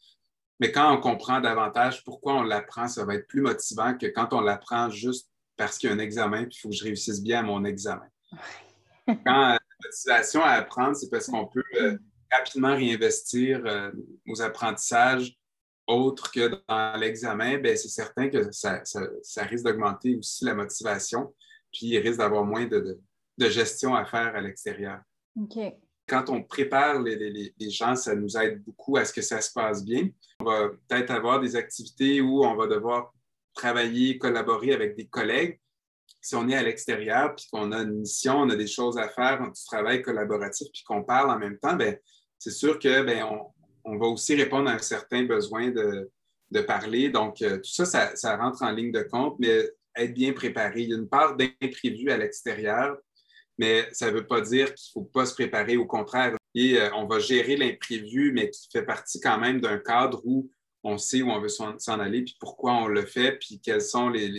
mais 0.61 0.71
quand 0.71 0.95
on 0.95 1.01
comprend 1.01 1.41
davantage 1.41 2.03
pourquoi 2.03 2.35
on 2.35 2.43
l'apprend, 2.43 2.87
ça 2.87 3.03
va 3.03 3.15
être 3.15 3.27
plus 3.27 3.41
motivant 3.41 3.97
que 3.97 4.05
quand 4.05 4.31
on 4.31 4.41
l'apprend 4.41 4.91
juste 4.91 5.27
parce 5.57 5.79
qu'il 5.79 5.89
y 5.89 5.91
a 5.91 5.95
un 5.95 5.99
examen 5.99 6.43
et 6.43 6.47
il 6.49 6.59
faut 6.59 6.69
que 6.69 6.75
je 6.75 6.83
réussisse 6.83 7.21
bien 7.21 7.39
à 7.39 7.43
mon 7.43 7.65
examen. 7.65 8.07
quand 9.07 9.51
euh, 9.51 9.55
la 9.55 9.59
motivation 9.83 10.43
à 10.43 10.51
apprendre, 10.51 10.95
c'est 10.95 11.09
parce 11.09 11.25
qu'on 11.25 11.47
peut 11.47 11.63
euh, 11.79 11.97
rapidement 12.31 12.75
réinvestir 12.75 13.61
euh, 13.65 13.91
nos 14.27 14.41
apprentissages 14.43 15.35
autres 15.91 16.31
que 16.31 16.51
dans 16.67 16.99
l'examen, 16.99 17.57
ben, 17.57 17.75
c'est 17.75 17.89
certain 17.89 18.29
que 18.29 18.51
ça, 18.51 18.81
risque 19.43 19.65
d'augmenter 19.65 20.15
aussi 20.15 20.45
la 20.45 20.55
motivation, 20.55 21.33
puis 21.71 21.87
il 21.87 21.99
risque 21.99 22.19
d'avoir 22.19 22.45
moins 22.45 22.65
de, 22.65 22.99
gestion 23.39 23.95
à 23.95 24.05
faire 24.05 24.35
à 24.35 24.41
l'extérieur. 24.41 24.99
Quand 26.07 26.29
on 26.29 26.43
prépare 26.43 27.01
les, 27.01 27.53
gens, 27.69 27.95
ça 27.95 28.15
nous 28.15 28.37
aide 28.37 28.63
beaucoup 28.63 28.97
à 28.97 29.05
ce 29.05 29.13
que 29.13 29.21
ça 29.21 29.41
se 29.41 29.51
passe 29.51 29.83
bien. 29.83 30.09
On 30.39 30.45
va 30.45 30.69
peut-être 30.87 31.11
avoir 31.11 31.39
des 31.39 31.55
activités 31.55 32.21
où 32.21 32.43
on 32.43 32.55
va 32.55 32.67
devoir 32.67 33.13
travailler, 33.53 34.17
collaborer 34.17 34.73
avec 34.73 34.95
des 34.95 35.07
collègues. 35.07 35.59
Si 36.19 36.35
on 36.35 36.47
est 36.49 36.55
à 36.55 36.61
l'extérieur, 36.61 37.35
puis 37.35 37.47
qu'on 37.51 37.71
a 37.71 37.79
une 37.79 38.01
mission, 38.01 38.41
on 38.41 38.49
a 38.49 38.55
des 38.55 38.67
choses 38.67 38.97
à 38.97 39.09
faire, 39.09 39.41
du 39.41 39.65
travail 39.65 40.01
collaboratif, 40.01 40.67
puis 40.71 40.83
qu'on 40.83 41.03
parle 41.03 41.31
en 41.31 41.39
même 41.39 41.57
temps, 41.57 41.75
ben, 41.75 41.97
c'est 42.37 42.51
sûr 42.51 42.77
que 42.77 43.03
ben, 43.03 43.23
on, 43.23 43.50
va 43.85 44.07
aussi 44.07 44.35
répondre 44.35 44.69
à 44.69 44.73
un 44.73 44.79
certain 44.79 45.23
besoin 45.23 45.69
de, 45.69 46.09
parler. 46.67 47.09
Donc, 47.09 47.41
euh, 47.41 47.57
tout 47.57 47.85
ça, 47.85 48.15
ça, 48.15 48.37
rentre 48.37 48.61
en 48.63 48.71
ligne 48.71 48.91
de 48.91 49.03
compte, 49.03 49.37
mais 49.39 49.69
être 49.95 50.13
bien 50.13 50.33
préparé. 50.33 50.81
Il 50.81 50.89
y 50.89 50.93
a 50.93 50.97
une 50.97 51.07
part 51.07 51.37
d'imprévu 51.37 52.11
à 52.11 52.17
l'extérieur, 52.17 52.97
mais 53.57 53.87
ça 53.93 54.07
ne 54.07 54.17
veut 54.17 54.27
pas 54.27 54.41
dire 54.41 54.73
qu'il 54.73 54.89
ne 54.89 55.01
faut 55.01 55.09
pas 55.09 55.25
se 55.25 55.33
préparer. 55.33 55.77
Au 55.77 55.85
contraire, 55.85 56.35
euh, 56.57 56.89
on 56.95 57.05
va 57.05 57.19
gérer 57.19 57.55
l'imprévu, 57.55 58.31
mais 58.33 58.49
qui 58.49 58.67
fait 58.71 58.83
partie 58.83 59.19
quand 59.19 59.39
même 59.39 59.61
d'un 59.61 59.77
cadre 59.77 60.21
où 60.25 60.51
on 60.83 60.97
sait 60.97 61.21
où 61.21 61.29
on 61.29 61.39
veut 61.39 61.49
s'en 61.49 61.99
aller, 61.99 62.23
puis 62.23 62.35
pourquoi 62.39 62.73
on 62.73 62.87
le 62.87 63.05
fait, 63.05 63.33
puis 63.33 63.59
quels 63.59 63.81
sont 63.81 64.09
les, 64.09 64.31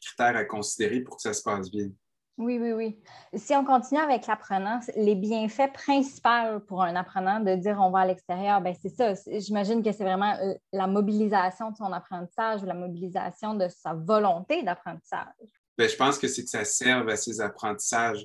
critères 0.00 0.36
à 0.36 0.44
considérer 0.44 1.00
pour 1.00 1.16
que 1.16 1.22
ça 1.22 1.34
se 1.34 1.42
passe 1.42 1.70
bien. 1.70 1.90
Oui, 2.38 2.56
oui, 2.60 2.70
oui. 2.70 2.96
Si 3.34 3.52
on 3.56 3.64
continue 3.64 4.00
avec 4.00 4.28
l'apprenant, 4.28 4.78
les 4.94 5.16
bienfaits 5.16 5.72
principaux 5.74 6.60
pour 6.68 6.82
un 6.82 6.94
apprenant 6.94 7.40
de 7.40 7.56
dire 7.56 7.78
on 7.80 7.90
va 7.90 8.00
à 8.00 8.06
l'extérieur, 8.06 8.60
ben 8.60 8.74
c'est 8.80 8.90
ça. 8.90 9.12
J'imagine 9.26 9.82
que 9.82 9.90
c'est 9.90 10.04
vraiment 10.04 10.38
euh, 10.40 10.54
la 10.72 10.86
mobilisation 10.86 11.72
de 11.72 11.76
son 11.76 11.92
apprentissage 11.92 12.62
ou 12.62 12.66
la 12.66 12.74
mobilisation 12.74 13.54
de 13.54 13.66
sa 13.68 13.92
volonté 13.94 14.62
d'apprentissage. 14.62 15.34
Bien, 15.76 15.88
je 15.88 15.96
pense 15.96 16.16
que 16.16 16.28
c'est 16.28 16.44
que 16.44 16.50
ça 16.50 16.64
serve 16.64 17.08
à 17.08 17.16
ses 17.16 17.40
apprentissages. 17.40 18.24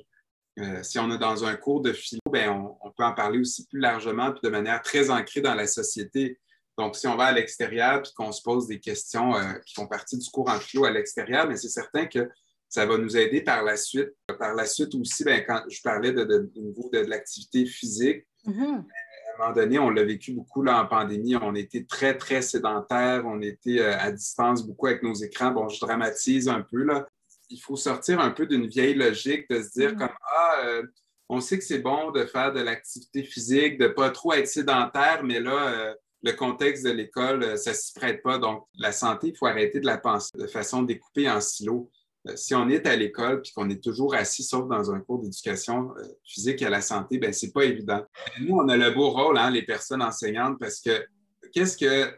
Euh, 0.60 0.84
si 0.84 1.00
on 1.00 1.12
est 1.12 1.18
dans 1.18 1.44
un 1.44 1.56
cours 1.56 1.82
de 1.82 1.92
philo, 1.92 2.22
ben, 2.32 2.52
on, 2.82 2.92
peut 2.92 3.04
en 3.04 3.14
parler 3.14 3.40
aussi 3.40 3.66
plus 3.66 3.80
largement 3.80 4.32
puis 4.32 4.42
de 4.44 4.50
manière 4.50 4.84
très 4.84 5.10
ancrée 5.10 5.42
dans 5.42 5.56
la 5.56 5.66
société. 5.66 6.40
Donc, 6.78 6.96
si 6.96 7.08
on 7.08 7.16
va 7.16 7.26
à 7.26 7.32
l'extérieur 7.32 8.04
puis 8.04 8.12
qu'on 8.16 8.32
se 8.32 8.44
pose 8.44 8.68
des 8.68 8.80
questions 8.80 9.36
euh, 9.36 9.54
qui 9.66 9.74
font 9.74 9.88
partie 9.88 10.20
du 10.20 10.30
cours 10.30 10.50
en 10.50 10.60
philo 10.60 10.86
à 10.86 10.92
l'extérieur, 10.92 11.48
mais 11.48 11.58
c'est 11.58 11.70
certain 11.70 12.06
que 12.06 12.30
ça 12.74 12.86
va 12.86 12.98
nous 12.98 13.16
aider 13.18 13.42
par 13.42 13.64
la 13.64 13.78
suite. 13.78 14.14
Par 14.40 14.56
la 14.56 14.66
suite 14.66 14.96
aussi, 14.96 15.24
ben, 15.24 15.44
quand 15.46 15.64
je 15.70 15.82
parlais 15.82 16.12
de, 16.12 16.52
niveau 16.56 16.90
de, 16.92 17.00
l'activité 17.00 17.66
physique, 17.66 18.26
mm-hmm. 18.46 18.62
à 18.62 19.36
un 19.36 19.38
moment 19.40 19.54
donné, 19.54 19.80
on 19.80 19.90
l'a 19.90 20.04
vécu 20.04 20.34
beaucoup 20.34 20.64
là, 20.64 20.82
en 20.82 20.88
pandémie. 20.88 21.36
On 21.36 21.56
était 21.56 21.84
très, 21.84 22.18
très 22.18 22.42
sédentaires. 22.42 23.24
On 23.26 23.42
était 23.42 23.80
euh, 23.80 23.98
à 23.98 24.12
distance 24.12 24.66
beaucoup 24.66 24.88
avec 24.88 25.04
nos 25.04 25.14
écrans. 25.14 25.52
Bon, 25.52 25.70
je 25.70 25.80
dramatise 25.80 26.48
un 26.48 26.62
peu, 26.62 26.84
là 26.84 27.08
il 27.54 27.60
faut 27.60 27.76
sortir 27.76 28.20
un 28.20 28.32
peu 28.32 28.46
d'une 28.46 28.68
vieille 28.68 28.96
logique 28.96 29.50
de 29.50 29.62
se 29.62 29.72
dire 29.72 29.94
mm. 29.94 29.98
comme 29.98 30.16
Ah, 30.22 30.56
euh, 30.66 30.84
on 31.30 31.40
sait 31.40 31.58
que 31.58 31.64
c'est 31.64 31.80
bon 31.80 32.12
de 32.12 32.26
faire 32.26 32.52
de 32.52 32.62
l'activité 32.62 33.24
physique, 33.24 33.78
de 33.78 33.86
ne 33.86 33.90
pas 33.90 34.10
trop 34.10 34.34
être 34.34 34.48
sédentaire, 34.48 35.24
mais 35.24 35.40
là, 35.40 35.70
euh, 35.70 35.94
le 36.22 36.32
contexte 36.34 36.86
de 36.86 36.92
l'école, 36.92 37.58
ça 37.58 37.72
ne 37.72 37.76
s'y 37.76 37.94
prête 37.94 38.22
pas. 38.22 38.38
Donc, 38.38 38.66
la 38.78 38.92
santé, 38.92 39.30
il 39.30 39.38
faut 39.38 39.46
arrêter 39.46 39.80
de 39.80 39.86
la 39.86 39.98
penser 39.98 40.32
de 40.38 40.48
façon 40.48 40.84
découpée 40.84 41.30
en 41.30 41.42
silos. 41.42 41.90
Si 42.36 42.56
on 42.56 42.70
est 42.70 42.88
à 42.88 42.96
l'école 42.96 43.42
puis 43.42 43.52
qu'on 43.52 43.70
est 43.70 43.84
toujours 43.84 44.16
assis, 44.16 44.44
sauf 44.44 44.68
dans 44.68 44.92
un 44.92 45.00
cours 45.00 45.20
d'éducation 45.20 45.94
physique 46.24 46.62
à 46.62 46.70
la 46.70 46.82
santé, 46.82 47.18
ben 47.18 47.34
c'est 47.34 47.52
pas 47.52 47.66
évident. 47.66 48.06
Nous, 48.40 48.56
on 48.56 48.68
a 48.70 48.78
le 48.78 48.92
beau 48.92 49.10
rôle, 49.10 49.38
hein, 49.38 49.50
les 49.50 49.64
personnes 49.64 50.02
enseignantes, 50.02 50.58
parce 50.60 50.80
que 50.80 51.06
qu'est-ce 51.52 51.78
que 51.78 52.14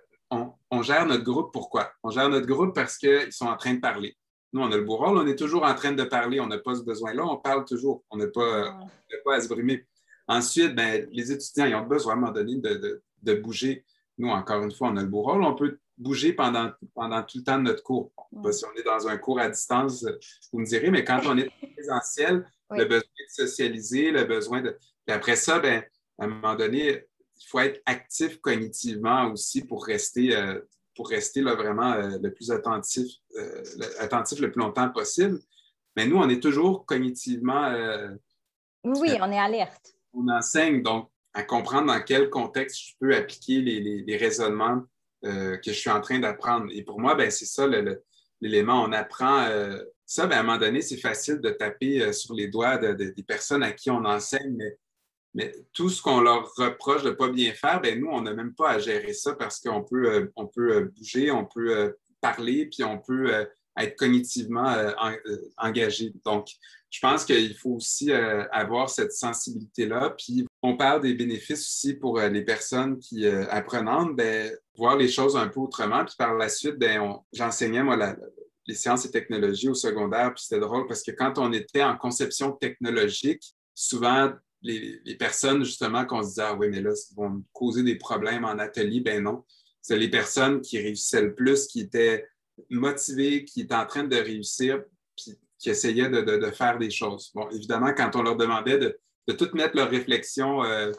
on, 0.71 0.81
gère 0.81 1.05
notre 1.05 1.23
groupe 1.23 1.51
pourquoi? 1.53 1.91
On 2.03 2.09
gère 2.09 2.29
notre 2.29 2.47
groupe 2.47 2.73
parce 2.73 2.97
qu'ils 2.97 3.31
sont 3.31 3.45
en 3.45 3.57
train 3.57 3.73
de 3.73 3.79
parler. 3.79 4.15
Nous, 4.53 4.61
on 4.61 4.71
a 4.71 4.77
le 4.77 4.83
beau 4.83 4.97
rôle, 4.97 5.17
on 5.17 5.27
est 5.27 5.35
toujours 5.35 5.63
en 5.63 5.75
train 5.75 5.91
de 5.91 6.03
parler, 6.03 6.39
on 6.39 6.47
n'a 6.47 6.57
pas 6.57 6.75
ce 6.75 6.83
besoin-là, 6.83 7.25
on 7.25 7.37
parle 7.37 7.65
toujours, 7.65 8.03
on 8.09 8.17
n'a 8.17 8.27
pas, 8.27 8.77
pas, 9.23 9.35
à 9.35 9.41
se 9.41 9.47
brimer. 9.47 9.85
Ensuite, 10.27 10.75
ben, 10.75 11.07
les 11.11 11.31
étudiants, 11.31 11.65
ils 11.65 11.75
ont 11.75 11.85
besoin 11.85 12.13
à 12.13 12.15
un 12.15 12.19
moment 12.19 12.31
donné 12.31 12.55
de, 12.57 13.33
bouger. 13.35 13.85
Nous, 14.17 14.29
encore 14.29 14.63
une 14.63 14.71
fois, 14.71 14.89
on 14.89 14.97
a 14.97 15.01
le 15.01 15.07
beau 15.07 15.23
rôle, 15.23 15.43
on 15.43 15.55
peut 15.55 15.79
bouger 15.97 16.33
pendant, 16.33 16.71
pendant 16.93 17.23
tout 17.23 17.39
le 17.39 17.43
temps 17.43 17.57
de 17.57 17.63
notre 17.63 17.83
cours. 17.83 18.11
Si 18.51 18.65
on 18.65 18.79
est 18.79 18.83
dans 18.83 19.07
un 19.07 19.17
cours 19.17 19.39
à 19.39 19.49
distance, 19.49 20.05
vous 20.51 20.59
me 20.59 20.65
direz, 20.65 20.91
mais 20.91 21.03
quand 21.03 21.21
on 21.25 21.37
est 21.37 21.49
présentiel, 21.73 22.45
le 22.71 22.85
besoin 22.85 22.99
de 23.01 23.29
socialiser, 23.29 24.11
le 24.11 24.25
besoin 24.25 24.61
de. 24.61 24.77
Puis 25.05 25.15
après 25.15 25.35
ça, 25.35 25.59
ben, 25.59 25.83
à 26.19 26.25
un 26.25 26.27
moment 26.27 26.55
donné, 26.55 27.05
il 27.37 27.47
faut 27.47 27.59
être 27.59 27.81
actif 27.85 28.39
cognitivement 28.41 29.31
aussi 29.31 29.63
pour 29.63 29.85
rester, 29.85 30.35
euh, 30.35 30.59
pour 30.95 31.09
rester 31.09 31.41
là, 31.41 31.55
vraiment 31.55 31.93
euh, 31.93 32.17
le 32.21 32.33
plus 32.33 32.51
attentif, 32.51 33.07
euh, 33.37 33.63
le, 33.77 34.01
attentif 34.01 34.39
le 34.39 34.51
plus 34.51 34.61
longtemps 34.61 34.89
possible. 34.89 35.39
Mais 35.95 36.05
nous, 36.05 36.17
on 36.17 36.27
est 36.29 36.41
toujours 36.41 36.85
cognitivement. 36.85 37.71
Oui, 38.83 39.17
on 39.21 39.31
est 39.31 39.39
alerte. 39.39 39.95
On 40.13 40.27
enseigne, 40.27 40.83
donc, 40.83 41.09
à 41.33 41.43
comprendre 41.43 41.87
dans 41.87 42.01
quel 42.01 42.29
contexte 42.29 42.79
je 42.79 42.93
peux 42.99 43.15
appliquer 43.15 43.61
les, 43.61 44.17
raisonnements 44.17 44.83
que 45.25 45.71
je 45.71 45.71
suis 45.71 45.89
en 45.89 46.01
train 46.01 46.19
d'apprendre. 46.19 46.67
Et 46.71 46.83
pour 46.83 46.99
moi, 46.99 47.15
ben, 47.15 47.31
c'est 47.31 47.45
ça 47.45 47.67
l'élément. 48.41 48.83
On 48.83 48.91
apprend 48.91 49.47
ça, 50.05 50.27
ben, 50.27 50.37
à 50.37 50.39
un 50.41 50.43
moment 50.43 50.57
donné, 50.57 50.81
c'est 50.81 50.97
facile 50.97 51.41
de 51.41 51.49
taper 51.49 52.13
sur 52.13 52.33
les 52.35 52.47
doigts 52.47 52.77
des 52.77 53.23
personnes 53.23 53.63
à 53.63 53.71
qui 53.71 53.89
on 53.89 54.05
enseigne, 54.05 54.57
mais 55.35 55.53
tout 55.73 55.89
ce 55.89 56.01
qu'on 56.01 56.21
leur 56.21 56.55
reproche 56.55 57.03
de 57.03 57.09
ne 57.09 57.13
pas 57.13 57.27
bien 57.27 57.53
faire, 57.53 57.81
ben 57.81 57.99
nous, 57.99 58.07
on 58.07 58.21
n'a 58.21 58.33
même 58.33 58.55
pas 58.55 58.71
à 58.71 58.79
gérer 58.79 59.11
ça 59.11 59.35
parce 59.35 59.59
qu'on 59.59 59.83
peut, 59.83 60.09
euh, 60.09 60.31
on 60.37 60.47
peut 60.47 60.77
euh, 60.77 60.85
bouger, 60.97 61.29
on 61.29 61.45
peut 61.45 61.77
euh, 61.77 61.91
parler, 62.21 62.67
puis 62.67 62.85
on 62.85 62.97
peut 62.97 63.45
être 63.77 63.95
cognitivement 63.97 64.73
engagé. 65.57 66.13
Donc, 66.23 66.47
je 66.89 66.99
pense 66.99 67.25
qu'il 67.25 67.55
faut 67.55 67.71
aussi 67.71 68.11
avoir 68.11 68.89
cette 68.89 69.11
sensibilité-là. 69.11 70.15
Puis, 70.17 70.45
on 70.61 70.77
parle 70.77 71.01
des 71.01 71.13
bénéfices 71.13 71.61
aussi 71.61 71.93
pour 71.93 72.19
les 72.19 72.43
personnes 72.43 72.99
qui 72.99 73.27
apprenantes, 73.27 74.15
ben, 74.15 74.51
voir 74.77 74.95
les 74.95 75.09
choses 75.09 75.35
un 75.35 75.47
peu 75.47 75.59
autrement. 75.59 76.05
Puis, 76.05 76.15
par 76.17 76.35
la 76.35 76.47
suite, 76.47 76.77
ben, 76.77 77.19
j'enseignais, 77.33 77.83
moi, 77.83 78.15
les 78.67 78.75
sciences 78.75 79.05
et 79.05 79.11
technologies 79.11 79.69
au 79.69 79.73
secondaire. 79.73 80.33
Puis, 80.33 80.45
c'était 80.47 80.61
drôle 80.61 80.87
parce 80.87 81.03
que 81.03 81.11
quand 81.11 81.37
on 81.37 81.51
était 81.51 81.83
en 81.83 81.97
conception 81.97 82.53
technologique, 82.53 83.55
souvent, 83.73 84.31
les, 84.61 85.15
personnes, 85.15 85.63
justement, 85.63 86.05
qu'on 86.05 86.23
se 86.23 86.29
disait, 86.29 86.43
ah 86.43 86.55
oui, 86.55 86.69
mais 86.69 86.81
là, 86.81 86.91
ils 86.91 87.15
vont 87.15 87.43
causer 87.53 87.83
des 87.83 87.95
problèmes 87.95 88.45
en 88.45 88.57
atelier. 88.57 89.01
Ben 89.01 89.21
non. 89.21 89.43
C'est 89.81 89.97
les 89.97 90.09
personnes 90.09 90.61
qui 90.61 90.79
réussissaient 90.79 91.21
le 91.21 91.35
plus, 91.35 91.67
qui 91.67 91.81
étaient 91.81 92.25
motivées, 92.69 93.45
qui 93.45 93.61
étaient 93.61 93.75
en 93.75 93.85
train 93.85 94.03
de 94.03 94.15
réussir, 94.15 94.83
puis 95.15 95.37
qui 95.57 95.69
essayaient 95.69 96.09
de, 96.09 96.51
faire 96.51 96.77
des 96.77 96.89
choses. 96.89 97.31
Bon, 97.33 97.49
évidemment, 97.49 97.93
quand 97.93 98.15
on 98.15 98.23
leur 98.23 98.35
demandait 98.35 98.77
de, 98.77 98.99
de 99.27 99.33
toutes 99.33 99.53
mettre 99.53 99.75
leurs 99.75 99.89
réflexions 99.89 100.63
euh, 100.63 100.91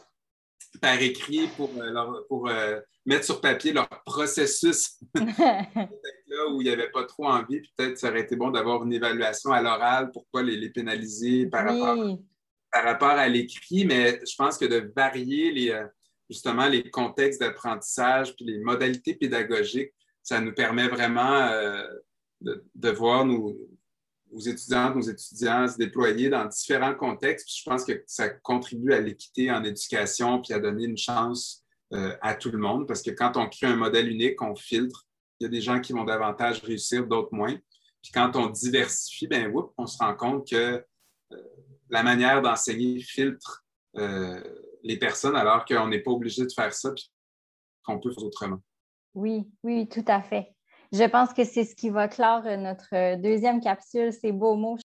par 0.81 1.01
écrit 1.01 1.49
pour, 1.57 1.71
euh, 1.79 2.23
pour 2.29 2.49
euh, 2.49 2.81
mettre 3.05 3.25
sur 3.25 3.41
papier 3.41 3.73
leur 3.73 3.89
processus, 4.05 4.99
là 5.15 6.49
où 6.51 6.61
il 6.61 6.65
n'y 6.65 6.71
avait 6.71 6.91
pas 6.91 7.05
trop 7.05 7.27
envie, 7.27 7.63
peut-être 7.77 7.99
ça 7.99 8.09
aurait 8.09 8.23
été 8.23 8.37
bon 8.37 8.51
d'avoir 8.51 8.83
une 8.85 8.93
évaluation 8.93 9.53
à 9.53 9.63
l'oral, 9.63 10.11
pourquoi 10.13 10.43
les, 10.43 10.57
les 10.57 10.71
pénaliser 10.71 11.47
par 11.47 11.67
rapport 11.67 12.19
par 12.73 12.85
rapport 12.85 13.09
à 13.09 13.27
l'écrit, 13.27 13.87
mais 13.87 14.21
je 14.27 14.35
pense 14.37 14.59
que 14.59 14.67
de 14.67 14.93
varier 14.95 15.51
les, 15.51 15.83
justement 16.29 16.67
les 16.67 16.91
contextes 16.91 17.41
d'apprentissage 17.41 18.35
puis 18.37 18.45
les 18.45 18.59
modalités 18.59 19.15
pédagogiques, 19.15 19.95
ça 20.27 20.41
nous 20.41 20.53
permet 20.53 20.89
vraiment 20.89 21.35
euh, 21.35 21.87
de, 22.41 22.91
voir 22.91 23.25
nos, 23.25 23.57
étudiantes, 24.45 24.97
aux 24.97 25.03
étudiants 25.03 25.69
se 25.69 25.77
déployer 25.77 26.29
dans 26.29 26.45
différents 26.47 26.97
contextes. 26.97 27.49
je 27.49 27.63
pense 27.63 27.85
que 27.85 28.03
ça 28.09 28.29
contribue 28.29 28.93
à 28.93 29.01
l'équité 29.01 29.53
en 29.53 29.63
éducation 29.63 30.43
puis 30.43 30.53
à 30.53 30.59
donner 30.59 30.87
une 30.87 30.97
chance 30.97 31.65
euh, 31.93 32.17
à 32.23 32.35
tout 32.35 32.51
le 32.51 32.59
monde 32.59 32.89
parce 32.89 33.03
que 33.03 33.13
quand 33.13 33.37
on 33.37 33.49
crée 33.49 33.69
un 33.69 33.77
modèle 33.77 34.11
unique, 34.11 34.43
on 34.43 34.57
filtre. 34.57 35.07
Il 35.39 35.45
y 35.45 35.47
a 35.47 35.49
des 35.49 35.61
gens 35.61 35.81
qui 35.81 35.93
vont 35.93 36.03
davantage 36.03 36.61
réussir, 36.61 37.07
d'autres 37.07 37.33
moins. 37.33 37.55
Puis 38.03 38.11
quand 38.13 38.35
on 38.35 38.49
diversifie, 38.49 39.29
ben, 39.29 39.53
on 39.79 39.87
se 39.87 39.99
rend 39.99 40.17
compte 40.17 40.51
que 40.51 40.85
euh, 41.33 41.37
la 41.89 42.03
manière 42.03 42.43
d'enseigner 42.43 43.01
filtre 43.01 43.65
les 44.83 44.99
personnes 44.99 45.37
alors 45.37 45.65
qu'on 45.65 45.89
n'est 45.89 46.01
pas 46.01 46.11
obligé 46.11 46.45
de 46.45 46.53
faire 46.53 46.75
ça 46.75 46.93
puis 46.93 47.11
qu'on 47.85 47.99
peut 47.99 48.13
faire 48.13 48.25
autrement. 48.25 48.61
Oui, 49.17 49.51
oui, 49.65 49.89
tout 49.89 50.05
à 50.07 50.23
fait. 50.23 50.55
Je 50.93 51.03
pense 51.05 51.33
que 51.33 51.43
c'est 51.45 51.65
ce 51.65 51.75
qui 51.75 51.91
va 51.91 52.07
clore 52.07 52.45
notre 52.59 53.17
deuxième 53.21 53.61
capsule, 53.61 54.13
ces 54.13 54.31
beaux 54.31 54.55
mots. 54.55 54.79